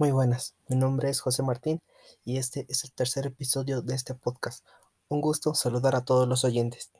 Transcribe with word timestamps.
Muy 0.00 0.12
buenas, 0.12 0.54
mi 0.68 0.76
nombre 0.76 1.10
es 1.10 1.20
José 1.20 1.42
Martín 1.42 1.82
y 2.24 2.36
este 2.36 2.66
es 2.68 2.84
el 2.84 2.92
tercer 2.92 3.26
episodio 3.26 3.82
de 3.82 3.96
este 3.96 4.14
podcast. 4.14 4.64
Un 5.08 5.20
gusto 5.20 5.56
saludar 5.56 5.96
a 5.96 6.04
todos 6.04 6.28
los 6.28 6.44
oyentes. 6.44 6.92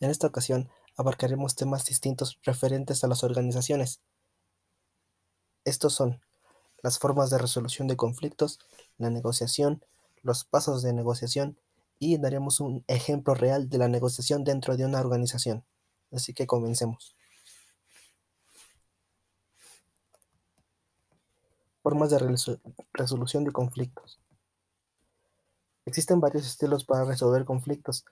En 0.00 0.10
esta 0.10 0.26
ocasión 0.26 0.68
abarcaremos 0.96 1.54
temas 1.54 1.84
distintos 1.84 2.40
referentes 2.42 3.04
a 3.04 3.06
las 3.06 3.22
organizaciones. 3.22 4.00
Estos 5.64 5.94
son 5.94 6.20
las 6.82 6.98
formas 6.98 7.30
de 7.30 7.38
resolución 7.38 7.86
de 7.86 7.96
conflictos, 7.96 8.58
la 8.96 9.10
negociación, 9.10 9.84
los 10.22 10.44
pasos 10.44 10.82
de 10.82 10.92
negociación 10.92 11.56
y 12.00 12.18
daremos 12.18 12.58
un 12.58 12.82
ejemplo 12.88 13.34
real 13.34 13.68
de 13.68 13.78
la 13.78 13.86
negociación 13.86 14.42
dentro 14.42 14.76
de 14.76 14.86
una 14.86 14.98
organización. 14.98 15.64
Así 16.10 16.34
que 16.34 16.48
comencemos. 16.48 17.14
Formas 21.88 22.10
de 22.10 22.18
resolución 22.92 23.44
de 23.44 23.50
conflictos. 23.50 24.20
Existen 25.86 26.20
varios 26.20 26.46
estilos 26.46 26.84
para 26.84 27.06
resolver 27.06 27.46
conflictos. 27.46 28.04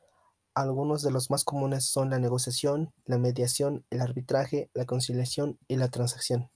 Algunos 0.55 1.03
de 1.03 1.11
los 1.11 1.31
más 1.31 1.45
comunes 1.45 1.85
son 1.85 2.09
la 2.09 2.19
negociación, 2.19 2.95
la 3.05 3.19
mediación, 3.19 3.85
el 3.91 4.01
arbitraje, 4.01 4.71
la 4.73 4.87
conciliación 4.87 5.59
y 5.69 5.77
la 5.77 5.89
transacción, 5.89 6.51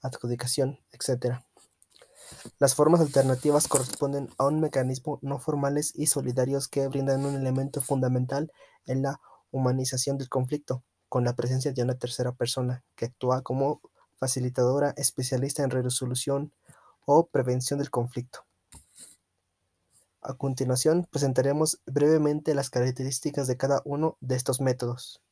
adjudicación, 0.00 0.78
etc. 0.92 1.40
Las 2.60 2.76
formas 2.76 3.00
alternativas 3.00 3.66
corresponden 3.66 4.28
a 4.38 4.46
un 4.46 4.60
mecanismo 4.60 5.18
no 5.22 5.40
formales 5.40 5.92
y 5.96 6.06
solidarios 6.06 6.68
que 6.68 6.86
brindan 6.86 7.26
un 7.26 7.34
elemento 7.34 7.80
fundamental 7.80 8.52
en 8.86 9.02
la 9.02 9.20
humanización 9.50 10.18
del 10.18 10.28
conflicto, 10.28 10.84
con 11.08 11.24
la 11.24 11.34
presencia 11.34 11.72
de 11.72 11.82
una 11.82 11.98
tercera 11.98 12.30
persona 12.30 12.84
que 12.94 13.06
actúa 13.06 13.42
como 13.42 13.80
facilitadora 14.18 14.94
especialista 14.96 15.62
en 15.62 15.70
resolución 15.70 16.52
o 17.06 17.26
prevención 17.26 17.78
del 17.78 17.90
conflicto. 17.90 18.44
A 20.20 20.34
continuación 20.34 21.06
presentaremos 21.10 21.80
brevemente 21.86 22.54
las 22.54 22.70
características 22.70 23.46
de 23.46 23.56
cada 23.56 23.80
uno 23.84 24.18
de 24.20 24.36
estos 24.36 24.60
métodos. 24.60 25.22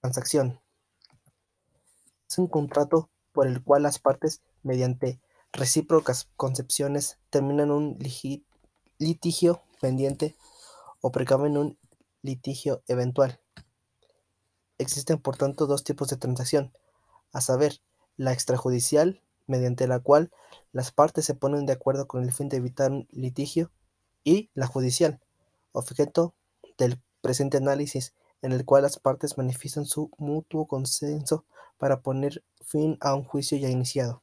Transacción. 0.00 0.60
Es 2.28 2.38
un 2.38 2.46
contrato 2.46 3.10
por 3.32 3.46
el 3.46 3.62
cual 3.62 3.82
las 3.82 3.98
partes, 3.98 4.42
mediante 4.62 5.20
recíprocas 5.52 6.28
concepciones, 6.36 7.18
terminan 7.30 7.70
un 7.70 7.98
litigio 8.98 9.62
pendiente 9.80 10.36
o 11.00 11.10
precaven 11.10 11.58
un 11.58 11.78
litigio 12.22 12.82
eventual. 12.86 13.40
Existen 14.78 15.18
por 15.18 15.36
tanto 15.36 15.66
dos 15.66 15.84
tipos 15.84 16.08
de 16.08 16.16
transacción, 16.16 16.72
a 17.32 17.40
saber, 17.40 17.80
la 18.16 18.32
extrajudicial, 18.32 19.20
mediante 19.46 19.86
la 19.86 20.00
cual 20.00 20.30
las 20.72 20.92
partes 20.92 21.24
se 21.24 21.34
ponen 21.34 21.66
de 21.66 21.72
acuerdo 21.72 22.06
con 22.06 22.22
el 22.24 22.32
fin 22.32 22.48
de 22.48 22.56
evitar 22.58 22.90
un 22.90 23.08
litigio, 23.10 23.70
y 24.24 24.50
la 24.54 24.66
judicial, 24.66 25.20
objeto 25.72 26.34
del 26.78 27.00
presente 27.20 27.58
análisis, 27.58 28.14
en 28.42 28.52
el 28.52 28.64
cual 28.64 28.82
las 28.82 28.98
partes 28.98 29.38
manifiestan 29.38 29.86
su 29.86 30.10
mutuo 30.18 30.66
consenso 30.66 31.44
para 31.78 32.00
poner 32.00 32.42
fin 32.64 32.96
a 33.00 33.14
un 33.14 33.24
juicio 33.24 33.58
ya 33.58 33.68
iniciado. 33.68 34.22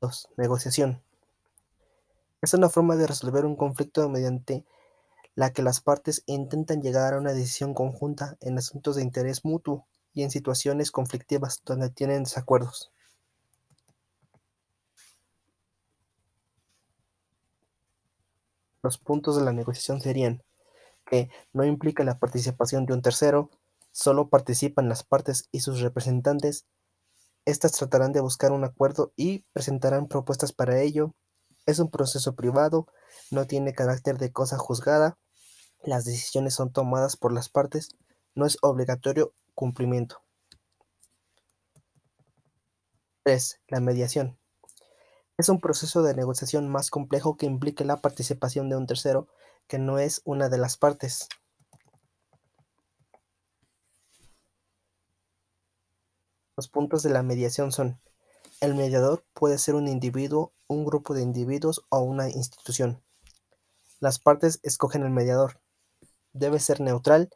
2. 0.00 0.28
Negociación. 0.36 1.02
Es 2.42 2.54
una 2.54 2.68
forma 2.68 2.96
de 2.96 3.06
resolver 3.06 3.44
un 3.44 3.56
conflicto 3.56 4.08
mediante 4.08 4.64
la 5.36 5.52
que 5.52 5.62
las 5.62 5.82
partes 5.82 6.22
intentan 6.24 6.80
llegar 6.80 7.12
a 7.12 7.18
una 7.18 7.34
decisión 7.34 7.74
conjunta 7.74 8.38
en 8.40 8.56
asuntos 8.56 8.96
de 8.96 9.02
interés 9.02 9.44
mutuo 9.44 9.86
y 10.14 10.22
en 10.22 10.30
situaciones 10.30 10.90
conflictivas 10.90 11.60
donde 11.64 11.90
tienen 11.90 12.24
desacuerdos. 12.24 12.90
Los 18.82 18.96
puntos 18.96 19.36
de 19.36 19.44
la 19.44 19.52
negociación 19.52 20.00
serían 20.00 20.42
que 21.04 21.28
no 21.52 21.64
implica 21.64 22.02
la 22.02 22.18
participación 22.18 22.86
de 22.86 22.94
un 22.94 23.02
tercero, 23.02 23.50
solo 23.92 24.30
participan 24.30 24.88
las 24.88 25.04
partes 25.04 25.48
y 25.52 25.60
sus 25.60 25.80
representantes. 25.80 26.64
Estas 27.44 27.72
tratarán 27.72 28.12
de 28.12 28.20
buscar 28.20 28.52
un 28.52 28.64
acuerdo 28.64 29.12
y 29.16 29.44
presentarán 29.52 30.08
propuestas 30.08 30.52
para 30.52 30.80
ello. 30.80 31.14
Es 31.66 31.78
un 31.78 31.90
proceso 31.90 32.34
privado, 32.34 32.86
no 33.30 33.46
tiene 33.46 33.74
carácter 33.74 34.16
de 34.16 34.32
cosa 34.32 34.56
juzgada 34.56 35.18
las 35.86 36.04
decisiones 36.04 36.54
son 36.54 36.72
tomadas 36.72 37.16
por 37.16 37.32
las 37.32 37.48
partes, 37.48 37.90
no 38.34 38.44
es 38.44 38.58
obligatorio 38.60 39.32
cumplimiento. 39.54 40.20
3. 43.22 43.60
La 43.68 43.80
mediación. 43.80 44.38
Es 45.38 45.48
un 45.48 45.60
proceso 45.60 46.02
de 46.02 46.14
negociación 46.14 46.68
más 46.68 46.90
complejo 46.90 47.36
que 47.36 47.46
implica 47.46 47.84
la 47.84 48.00
participación 48.00 48.68
de 48.68 48.76
un 48.76 48.86
tercero 48.86 49.28
que 49.68 49.78
no 49.78 49.98
es 49.98 50.22
una 50.24 50.48
de 50.48 50.58
las 50.58 50.76
partes. 50.76 51.28
Los 56.56 56.68
puntos 56.68 57.02
de 57.02 57.10
la 57.10 57.22
mediación 57.22 57.70
son, 57.70 58.00
el 58.60 58.74
mediador 58.74 59.24
puede 59.34 59.58
ser 59.58 59.74
un 59.74 59.88
individuo, 59.88 60.52
un 60.68 60.84
grupo 60.84 61.14
de 61.14 61.22
individuos 61.22 61.84
o 61.90 62.00
una 62.00 62.30
institución. 62.30 63.02
Las 64.00 64.18
partes 64.18 64.58
escogen 64.62 65.02
el 65.02 65.10
mediador 65.10 65.60
debe 66.38 66.60
ser 66.60 66.80
neutral, 66.80 67.30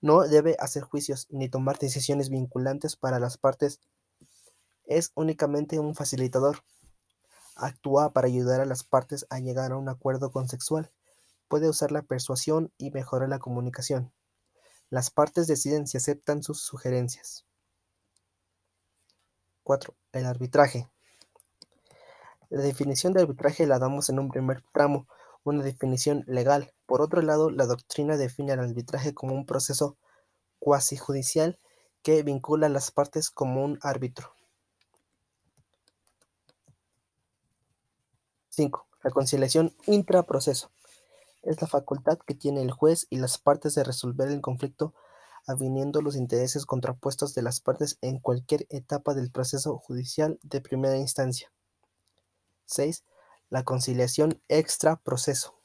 no 0.00 0.22
debe 0.22 0.56
hacer 0.60 0.84
juicios 0.84 1.26
ni 1.30 1.48
tomar 1.48 1.78
decisiones 1.78 2.30
vinculantes 2.30 2.96
para 2.96 3.18
las 3.18 3.36
partes. 3.36 3.80
Es 4.84 5.12
únicamente 5.14 5.78
un 5.80 5.94
facilitador. 5.94 6.62
Actúa 7.56 8.12
para 8.12 8.28
ayudar 8.28 8.60
a 8.60 8.64
las 8.64 8.84
partes 8.84 9.26
a 9.30 9.40
llegar 9.40 9.72
a 9.72 9.76
un 9.76 9.88
acuerdo 9.88 10.30
consexual. 10.30 10.92
Puede 11.48 11.68
usar 11.68 11.90
la 11.90 12.02
persuasión 12.02 12.72
y 12.78 12.90
mejorar 12.90 13.28
la 13.28 13.40
comunicación. 13.40 14.12
Las 14.90 15.10
partes 15.10 15.46
deciden 15.46 15.86
si 15.86 15.96
aceptan 15.96 16.42
sus 16.42 16.60
sugerencias. 16.60 17.44
4. 19.64 19.94
El 20.12 20.26
arbitraje. 20.26 20.88
La 22.48 22.62
definición 22.62 23.12
de 23.12 23.22
arbitraje 23.22 23.66
la 23.66 23.78
damos 23.78 24.08
en 24.08 24.18
un 24.18 24.30
primer 24.30 24.62
tramo, 24.72 25.06
una 25.44 25.62
definición 25.62 26.24
legal. 26.26 26.72
Por 26.88 27.02
otro 27.02 27.20
lado, 27.20 27.50
la 27.50 27.66
doctrina 27.66 28.16
define 28.16 28.52
al 28.52 28.60
arbitraje 28.60 29.12
como 29.12 29.34
un 29.34 29.44
proceso 29.44 29.98
cuasi 30.58 30.96
judicial 30.96 31.58
que 32.02 32.22
vincula 32.22 32.68
a 32.68 32.70
las 32.70 32.90
partes 32.90 33.28
como 33.28 33.62
un 33.62 33.78
árbitro. 33.82 34.32
5. 38.48 38.86
La 39.02 39.10
conciliación 39.10 39.74
intraproceso. 39.84 40.70
Es 41.42 41.60
la 41.60 41.68
facultad 41.68 42.18
que 42.26 42.34
tiene 42.34 42.62
el 42.62 42.70
juez 42.70 43.06
y 43.10 43.18
las 43.18 43.36
partes 43.36 43.74
de 43.74 43.84
resolver 43.84 44.28
el 44.28 44.40
conflicto 44.40 44.94
aviniendo 45.46 46.00
los 46.00 46.16
intereses 46.16 46.64
contrapuestos 46.64 47.34
de 47.34 47.42
las 47.42 47.60
partes 47.60 47.98
en 48.00 48.18
cualquier 48.18 48.66
etapa 48.70 49.12
del 49.12 49.30
proceso 49.30 49.76
judicial 49.76 50.38
de 50.42 50.62
primera 50.62 50.96
instancia. 50.96 51.52
6. 52.64 53.04
La 53.50 53.62
conciliación 53.62 54.40
extra-proceso 54.48 55.57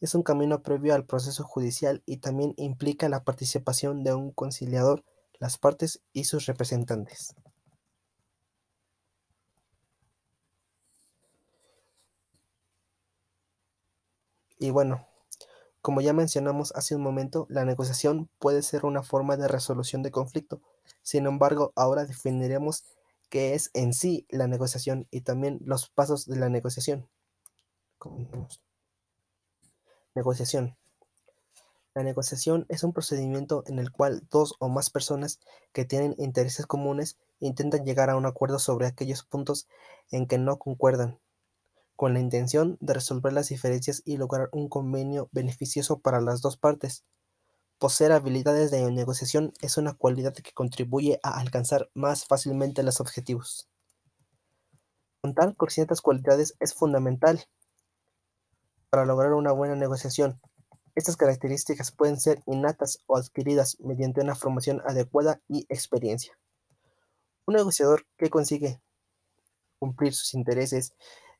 es 0.00 0.14
un 0.14 0.22
camino 0.22 0.62
previo 0.62 0.94
al 0.94 1.04
proceso 1.06 1.44
judicial 1.44 2.02
y 2.06 2.18
también 2.18 2.54
implica 2.56 3.08
la 3.08 3.24
participación 3.24 4.04
de 4.04 4.14
un 4.14 4.30
conciliador, 4.32 5.04
las 5.38 5.58
partes 5.58 6.00
y 6.12 6.24
sus 6.24 6.46
representantes. 6.46 7.34
Y 14.60 14.70
bueno, 14.70 15.06
como 15.82 16.00
ya 16.00 16.12
mencionamos 16.12 16.72
hace 16.76 16.94
un 16.94 17.02
momento, 17.02 17.46
la 17.48 17.64
negociación 17.64 18.28
puede 18.38 18.62
ser 18.62 18.84
una 18.84 19.02
forma 19.02 19.36
de 19.36 19.48
resolución 19.48 20.02
de 20.02 20.10
conflicto. 20.10 20.60
Sin 21.02 21.26
embargo, 21.26 21.72
ahora 21.76 22.04
definiremos 22.04 22.84
qué 23.30 23.54
es 23.54 23.70
en 23.74 23.92
sí 23.92 24.26
la 24.30 24.46
negociación 24.46 25.06
y 25.10 25.22
también 25.22 25.60
los 25.64 25.88
pasos 25.88 26.26
de 26.26 26.36
la 26.36 26.48
negociación. 26.48 27.08
Negociación. 30.14 30.76
La 31.94 32.02
negociación 32.02 32.64
es 32.68 32.84
un 32.84 32.92
procedimiento 32.92 33.64
en 33.66 33.78
el 33.78 33.90
cual 33.90 34.22
dos 34.30 34.54
o 34.58 34.68
más 34.68 34.88
personas 34.88 35.40
que 35.72 35.84
tienen 35.84 36.14
intereses 36.18 36.66
comunes 36.66 37.18
intentan 37.40 37.84
llegar 37.84 38.08
a 38.08 38.16
un 38.16 38.24
acuerdo 38.24 38.58
sobre 38.58 38.86
aquellos 38.86 39.24
puntos 39.24 39.66
en 40.10 40.26
que 40.26 40.38
no 40.38 40.58
concuerdan, 40.58 41.18
con 41.96 42.14
la 42.14 42.20
intención 42.20 42.78
de 42.80 42.94
resolver 42.94 43.32
las 43.32 43.48
diferencias 43.48 44.02
y 44.04 44.16
lograr 44.16 44.48
un 44.52 44.68
convenio 44.68 45.28
beneficioso 45.32 45.98
para 45.98 46.20
las 46.20 46.40
dos 46.40 46.56
partes. 46.56 47.04
Poseer 47.78 48.12
habilidades 48.12 48.70
de 48.70 48.90
negociación 48.90 49.52
es 49.60 49.76
una 49.76 49.94
cualidad 49.94 50.34
que 50.34 50.52
contribuye 50.52 51.20
a 51.22 51.38
alcanzar 51.38 51.90
más 51.94 52.24
fácilmente 52.24 52.82
los 52.82 53.00
objetivos. 53.00 53.68
Contar 55.20 55.56
con 55.56 55.68
ciertas 55.68 56.00
cualidades 56.00 56.54
es 56.60 56.74
fundamental 56.74 57.44
para 58.90 59.04
lograr 59.04 59.32
una 59.34 59.52
buena 59.52 59.74
negociación. 59.74 60.40
Estas 60.94 61.16
características 61.16 61.92
pueden 61.92 62.18
ser 62.18 62.42
innatas 62.46 63.00
o 63.06 63.16
adquiridas 63.16 63.76
mediante 63.80 64.20
una 64.20 64.34
formación 64.34 64.82
adecuada 64.84 65.40
y 65.48 65.66
experiencia. 65.68 66.38
Un 67.46 67.54
negociador 67.54 68.06
que 68.16 68.30
consigue 68.30 68.80
cumplir 69.78 70.12
sus 70.12 70.34
intereses 70.34 70.94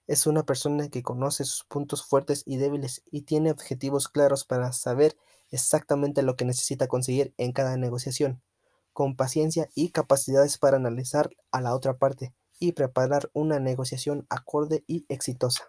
es 0.07 0.27
una 0.27 0.43
persona 0.45 0.89
que 0.89 1.03
conoce 1.03 1.45
sus 1.45 1.65
puntos 1.65 2.05
fuertes 2.05 2.43
y 2.47 2.57
débiles 2.57 3.03
y 3.11 3.23
tiene 3.23 3.51
objetivos 3.51 4.09
claros 4.09 4.45
para 4.45 4.73
saber 4.73 5.17
exactamente 5.51 6.23
lo 6.23 6.37
que 6.37 6.45
necesita 6.45 6.87
conseguir 6.87 7.35
en 7.37 7.53
cada 7.53 7.77
negociación, 7.77 8.43
con 8.93 9.17
paciencia 9.17 9.69
y 9.75 9.91
capacidades 9.91 10.57
para 10.57 10.77
analizar 10.77 11.31
a 11.51 11.61
la 11.61 11.75
otra 11.75 11.99
parte 11.99 12.33
y 12.59 12.73
preparar 12.73 13.31
una 13.35 13.61
negociación 13.61 14.27
acorde 14.31 14.83
y 14.87 15.05
exitosa. 15.09 15.65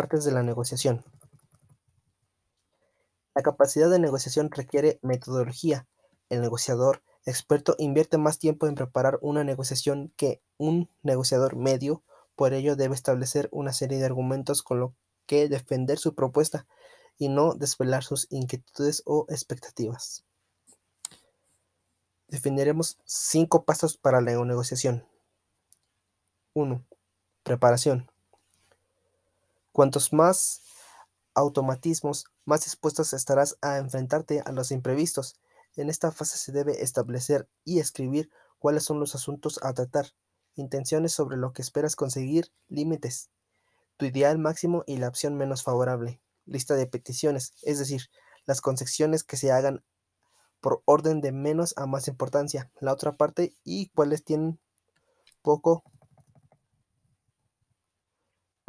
Partes 0.00 0.24
de 0.24 0.32
la 0.32 0.42
negociación. 0.42 1.04
La 3.34 3.42
capacidad 3.42 3.90
de 3.90 3.98
negociación 3.98 4.50
requiere 4.50 4.98
metodología. 5.02 5.86
El 6.30 6.40
negociador 6.40 7.02
experto 7.26 7.76
invierte 7.78 8.16
más 8.16 8.38
tiempo 8.38 8.66
en 8.66 8.76
preparar 8.76 9.18
una 9.20 9.44
negociación 9.44 10.10
que 10.16 10.40
un 10.56 10.88
negociador 11.02 11.54
medio, 11.54 12.02
por 12.34 12.54
ello 12.54 12.76
debe 12.76 12.94
establecer 12.94 13.50
una 13.52 13.74
serie 13.74 13.98
de 13.98 14.06
argumentos 14.06 14.62
con 14.62 14.80
lo 14.80 14.94
que 15.26 15.50
defender 15.50 15.98
su 15.98 16.14
propuesta 16.14 16.66
y 17.18 17.28
no 17.28 17.52
desvelar 17.52 18.02
sus 18.02 18.26
inquietudes 18.30 19.02
o 19.04 19.26
expectativas. 19.28 20.24
Definiremos 22.26 22.96
cinco 23.04 23.66
pasos 23.66 23.98
para 23.98 24.22
la 24.22 24.32
negociación. 24.46 25.04
1. 26.54 26.86
Preparación. 27.42 28.10
Cuantos 29.80 30.12
más 30.12 30.60
automatismos, 31.32 32.26
más 32.44 32.64
dispuestos 32.64 33.14
estarás 33.14 33.56
a 33.62 33.78
enfrentarte 33.78 34.42
a 34.44 34.52
los 34.52 34.72
imprevistos. 34.72 35.40
En 35.74 35.88
esta 35.88 36.12
fase 36.12 36.36
se 36.36 36.52
debe 36.52 36.82
establecer 36.82 37.48
y 37.64 37.78
escribir 37.78 38.28
cuáles 38.58 38.84
son 38.84 39.00
los 39.00 39.14
asuntos 39.14 39.58
a 39.62 39.72
tratar, 39.72 40.08
intenciones 40.54 41.12
sobre 41.12 41.38
lo 41.38 41.54
que 41.54 41.62
esperas 41.62 41.96
conseguir, 41.96 42.52
límites, 42.68 43.30
tu 43.96 44.04
ideal 44.04 44.36
máximo 44.38 44.84
y 44.86 44.98
la 44.98 45.08
opción 45.08 45.34
menos 45.38 45.62
favorable, 45.62 46.20
lista 46.44 46.74
de 46.74 46.86
peticiones, 46.86 47.54
es 47.62 47.78
decir, 47.78 48.10
las 48.44 48.60
concesiones 48.60 49.24
que 49.24 49.38
se 49.38 49.50
hagan 49.50 49.82
por 50.60 50.82
orden 50.84 51.22
de 51.22 51.32
menos 51.32 51.72
a 51.78 51.86
más 51.86 52.06
importancia, 52.06 52.70
la 52.82 52.92
otra 52.92 53.12
parte 53.12 53.54
y 53.64 53.88
cuáles 53.94 54.24
tienen 54.24 54.60
poco 55.40 55.84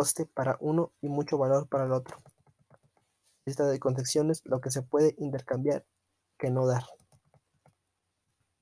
coste 0.02 0.26
para 0.26 0.58
uno 0.62 0.92
y 1.00 1.10
mucho 1.10 1.38
valor 1.38 1.68
para 1.68 1.86
el 1.86 1.92
otro. 1.92 2.18
Lista 3.46 3.68
de 3.68 3.80
concesiones, 3.80 4.42
lo 4.46 4.60
que 4.60 4.72
se 4.72 4.82
puede 4.82 5.14
intercambiar 5.20 5.86
que 6.40 6.50
no 6.50 6.66
dar. 6.66 6.84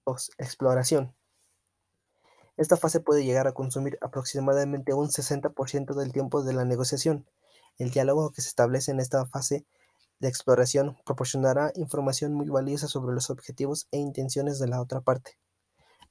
2. 0.06 0.32
Exploración. 0.38 1.16
Esta 2.58 2.76
fase 2.76 3.00
puede 3.00 3.24
llegar 3.24 3.48
a 3.48 3.54
consumir 3.54 3.98
aproximadamente 4.02 4.94
un 4.94 5.08
60% 5.08 5.94
del 5.94 6.12
tiempo 6.12 6.44
de 6.44 6.52
la 6.52 6.66
negociación. 6.66 7.26
El 7.78 7.92
diálogo 7.92 8.32
que 8.32 8.42
se 8.42 8.50
establece 8.50 8.92
en 8.92 9.00
esta 9.00 9.26
fase 9.26 9.66
de 10.20 10.28
exploración 10.28 10.98
proporcionará 11.06 11.72
información 11.76 12.34
muy 12.34 12.50
valiosa 12.50 12.90
sobre 12.90 13.16
los 13.16 13.30
objetivos 13.30 13.88
e 13.92 13.98
intenciones 13.98 14.60
de 14.60 14.68
la 14.68 14.82
otra 14.82 15.00
parte. 15.00 15.40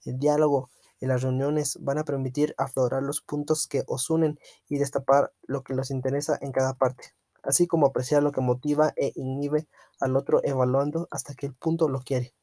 El 0.07 0.19
diálogo 0.19 0.71
y 1.01 1.07
las 1.07 1.23
reuniones 1.23 1.79
van 1.81 1.99
a 1.99 2.05
permitir 2.05 2.55
aflorar 2.59 3.03
los 3.03 3.21
puntos 3.21 3.67
que 3.67 3.85
os 3.87 4.11
unen 4.11 4.39
y 4.69 4.79
destapar 4.79 5.33
lo 5.43 5.63
que 5.63 5.75
los 5.75 5.91
interesa 5.91 6.39
en 6.41 6.53
cada 6.53 6.75
parte, 6.75 7.15
así 7.43 7.67
como 7.67 7.87
apreciar 7.87 8.23
lo 8.23 8.33
que 8.33 8.41
motiva 8.41 8.93
e 8.97 9.13
inhibe 9.15 9.69
al 10.01 10.17
otro 10.17 10.41
evaluando 10.45 11.09
hasta 11.11 11.35
que 11.35 11.47
el 11.47 11.55
punto 11.55 11.89
lo 11.89 12.01
quiere. 12.01 12.35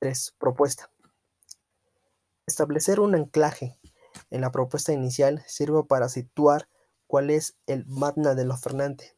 3. 0.00 0.34
Propuesta. 0.38 0.90
Establecer 2.46 3.00
un 3.00 3.14
anclaje 3.14 3.78
en 4.30 4.40
la 4.40 4.50
propuesta 4.50 4.92
inicial 4.92 5.42
sirve 5.46 5.84
para 5.84 6.08
situar 6.08 6.68
cuál 7.06 7.30
es 7.30 7.56
el 7.66 7.86
magna 7.86 8.34
del 8.34 8.50
oferente. 8.50 9.16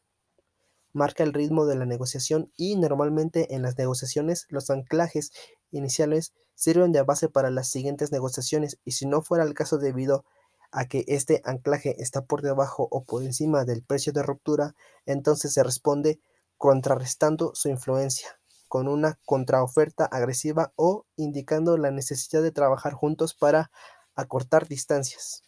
Marca 0.93 1.23
el 1.23 1.33
ritmo 1.33 1.65
de 1.65 1.75
la 1.75 1.85
negociación 1.85 2.51
y 2.55 2.75
normalmente 2.75 3.55
en 3.55 3.63
las 3.63 3.77
negociaciones 3.77 4.45
los 4.49 4.69
anclajes 4.69 5.31
iniciales 5.71 6.33
sirven 6.55 6.91
de 6.91 7.03
base 7.03 7.29
para 7.29 7.51
las 7.51 7.69
siguientes 7.69 8.11
negociaciones 8.11 8.79
y 8.83 8.91
si 8.91 9.05
no 9.05 9.21
fuera 9.21 9.43
el 9.43 9.53
caso 9.53 9.77
debido 9.77 10.25
a 10.71 10.85
que 10.85 11.05
este 11.07 11.41
anclaje 11.45 12.01
está 12.01 12.25
por 12.25 12.41
debajo 12.41 12.87
o 12.91 13.03
por 13.03 13.23
encima 13.23 13.63
del 13.63 13.83
precio 13.83 14.11
de 14.11 14.23
ruptura, 14.23 14.75
entonces 15.05 15.53
se 15.53 15.63
responde 15.63 16.19
contrarrestando 16.57 17.53
su 17.53 17.69
influencia 17.69 18.39
con 18.67 18.87
una 18.87 19.19
contraoferta 19.25 20.05
agresiva 20.05 20.73
o 20.75 21.05
indicando 21.15 21.77
la 21.77 21.91
necesidad 21.91 22.41
de 22.41 22.51
trabajar 22.51 22.93
juntos 22.93 23.33
para 23.33 23.71
acortar 24.15 24.67
distancias. 24.67 25.43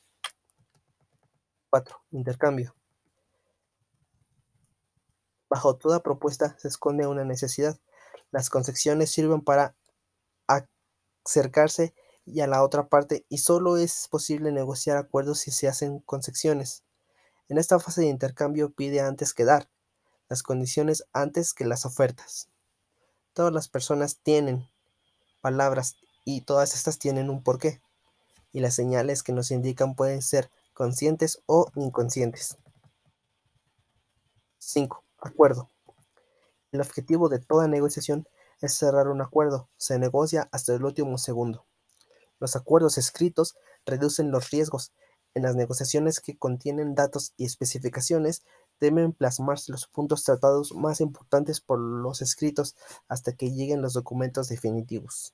4. 1.70 1.98
Intercambio. 2.12 2.76
Bajo 5.50 5.76
toda 5.76 6.04
propuesta 6.04 6.58
se 6.60 6.68
esconde 6.68 7.08
una 7.08 7.24
necesidad. 7.24 7.78
Las 8.32 8.50
concesiones 8.50 9.12
sirven 9.12 9.42
para 9.42 9.76
acercarse 11.28 11.94
y 12.26 12.42
a 12.42 12.48
la 12.48 12.64
otra 12.64 12.88
parte 12.88 13.26
y 13.30 13.40
solo 13.40 13.78
es 13.78 14.08
posible 14.10 14.52
negociar 14.52 14.98
acuerdos 14.98 15.40
si 15.40 15.52
se 15.52 15.68
hacen 15.68 16.00
concesiones. 16.00 16.84
En 17.50 17.58
esta 17.58 17.80
fase 17.80 18.02
de 18.02 18.08
intercambio 18.08 18.72
pide 18.72 19.02
antes 19.02 19.34
que 19.34 19.46
dar, 19.46 19.70
las 20.30 20.44
condiciones 20.44 21.06
antes 21.14 21.54
que 21.54 21.66
las 21.66 21.86
ofertas. 21.86 22.50
Todas 23.34 23.54
las 23.54 23.70
personas 23.70 24.18
tienen 24.22 24.68
palabras 25.42 25.96
y 26.26 26.42
todas 26.42 26.74
estas 26.74 27.00
tienen 27.00 27.30
un 27.30 27.44
porqué. 27.44 27.82
Y 28.52 28.60
las 28.60 28.74
señales 28.74 29.24
que 29.24 29.32
nos 29.32 29.52
indican 29.52 29.96
pueden 29.96 30.22
ser 30.22 30.50
conscientes 30.74 31.42
o 31.46 31.72
inconscientes. 31.76 32.58
5. 34.58 35.04
Acuerdo. 35.20 35.70
El 36.72 36.82
objetivo 36.82 37.30
de 37.30 37.40
toda 37.40 37.68
negociación 37.68 38.28
es 38.62 38.74
cerrar 38.74 39.08
un 39.08 39.22
acuerdo. 39.22 39.70
Se 39.78 40.00
negocia 40.00 40.50
hasta 40.52 40.74
el 40.74 40.84
último 40.84 41.18
segundo. 41.18 41.66
Los 42.40 42.56
acuerdos 42.56 42.98
escritos 42.98 43.56
reducen 43.86 44.32
los 44.32 44.50
riesgos. 44.52 44.92
En 45.34 45.44
las 45.44 45.56
negociaciones 45.56 46.20
que 46.20 46.38
contienen 46.38 46.96
datos 46.96 47.34
y 47.38 47.46
especificaciones 47.46 48.44
deben 48.80 49.14
plasmarse 49.14 49.72
los 49.72 49.88
puntos 49.88 50.24
tratados 50.24 50.74
más 50.74 51.02
importantes 51.02 51.62
por 51.62 51.80
los 51.80 52.22
escritos 52.22 52.76
hasta 53.08 53.34
que 53.34 53.52
lleguen 53.52 53.82
los 53.82 53.94
documentos 53.94 54.50
definitivos. 54.50 55.34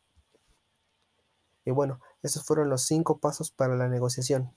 Y 1.66 1.72
bueno, 1.72 2.00
esos 2.22 2.44
fueron 2.44 2.70
los 2.70 2.84
cinco 2.84 3.20
pasos 3.20 3.52
para 3.52 3.76
la 3.76 3.88
negociación. 3.88 4.54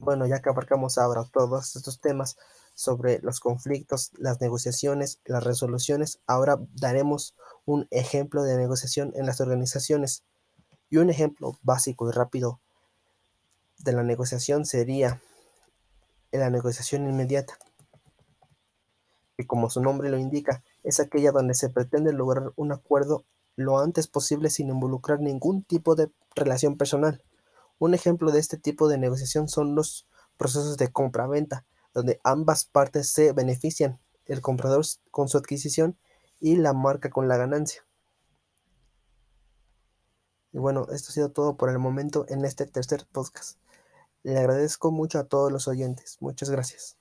Bueno, 0.00 0.26
ya 0.26 0.40
que 0.40 0.48
abarcamos 0.48 0.98
ahora 0.98 1.24
todos 1.24 1.76
estos 1.76 2.00
temas 2.00 2.36
sobre 2.74 3.18
los 3.20 3.40
conflictos, 3.40 4.10
las 4.16 4.40
negociaciones, 4.40 5.20
las 5.24 5.42
resoluciones, 5.42 6.20
ahora 6.26 6.58
daremos 6.74 7.34
un 7.64 7.88
ejemplo 7.90 8.44
de 8.44 8.56
negociación 8.56 9.12
en 9.16 9.26
las 9.26 9.40
organizaciones. 9.40 10.22
Y 10.90 10.98
un 10.98 11.10
ejemplo 11.10 11.58
básico 11.62 12.08
y 12.08 12.12
rápido 12.12 12.60
de 13.78 13.92
la 13.92 14.02
negociación 14.02 14.64
sería 14.64 15.20
la 16.32 16.50
negociación 16.50 17.08
inmediata, 17.08 17.58
que 19.36 19.46
como 19.46 19.70
su 19.70 19.80
nombre 19.80 20.10
lo 20.10 20.18
indica, 20.18 20.62
es 20.82 21.00
aquella 21.00 21.32
donde 21.32 21.54
se 21.54 21.68
pretende 21.68 22.12
lograr 22.12 22.52
un 22.56 22.72
acuerdo 22.72 23.24
lo 23.56 23.78
antes 23.78 24.06
posible 24.06 24.50
sin 24.50 24.68
involucrar 24.68 25.20
ningún 25.20 25.62
tipo 25.62 25.94
de 25.94 26.10
relación 26.34 26.76
personal. 26.76 27.22
Un 27.78 27.94
ejemplo 27.94 28.32
de 28.32 28.40
este 28.40 28.56
tipo 28.56 28.88
de 28.88 28.98
negociación 28.98 29.48
son 29.48 29.74
los 29.74 30.06
procesos 30.36 30.76
de 30.76 30.90
compra-venta, 30.90 31.64
donde 31.94 32.20
ambas 32.24 32.64
partes 32.64 33.10
se 33.10 33.32
benefician, 33.32 33.98
el 34.26 34.40
comprador 34.40 34.84
con 35.10 35.28
su 35.28 35.38
adquisición 35.38 35.96
y 36.40 36.56
la 36.56 36.72
marca 36.72 37.10
con 37.10 37.28
la 37.28 37.36
ganancia. 37.36 37.84
Y 40.52 40.58
bueno, 40.58 40.86
esto 40.90 41.10
ha 41.10 41.12
sido 41.12 41.30
todo 41.30 41.56
por 41.56 41.70
el 41.70 41.78
momento 41.78 42.26
en 42.28 42.44
este 42.44 42.66
tercer 42.66 43.06
podcast. 43.12 43.58
Le 44.22 44.38
agradezco 44.38 44.90
mucho 44.90 45.18
a 45.18 45.24
todos 45.24 45.52
los 45.52 45.68
oyentes. 45.68 46.18
Muchas 46.20 46.50
gracias. 46.50 46.97